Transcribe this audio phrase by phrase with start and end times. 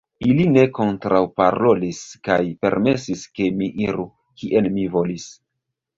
[0.27, 4.07] Ili ne kontraŭparolis, kaj permesis, ke mi iru,
[4.43, 5.29] kien mi volis.